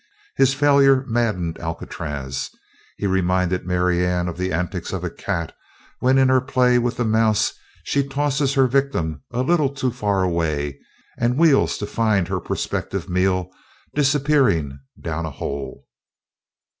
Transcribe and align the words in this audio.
His 0.35 0.55
failure 0.55 1.05
maddened 1.05 1.59
Alcatraz. 1.59 2.49
He 2.97 3.05
reminded 3.05 3.67
Marianne 3.67 4.27
of 4.27 4.35
the 4.35 4.51
antics 4.51 4.93
of 4.93 5.03
a 5.03 5.11
cat 5.11 5.55
when 5.99 6.17
in 6.17 6.27
her 6.27 6.41
play 6.41 6.79
with 6.79 6.97
the 6.97 7.05
mouse 7.05 7.53
she 7.83 8.07
tosses 8.07 8.55
her 8.55 8.65
victim 8.65 9.21
a 9.29 9.43
little 9.43 9.69
too 9.71 9.91
far 9.91 10.23
away 10.23 10.79
and 11.19 11.37
wheels 11.37 11.77
to 11.77 11.85
find 11.85 12.29
her 12.29 12.39
prospective 12.39 13.09
meal 13.09 13.51
disappearing 13.93 14.79
down 14.99 15.27
a 15.27 15.29
hole. 15.29 15.85